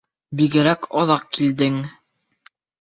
[0.39, 1.81] Бигерәк оҙаҡ килдең.